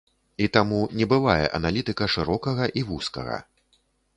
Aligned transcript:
І 0.43 0.45
таму 0.55 0.79
не 1.01 1.05
бывае 1.11 1.45
аналітыка 1.59 2.09
шырокага 2.15 2.71
і 2.83 2.87
вузкага. 2.89 3.37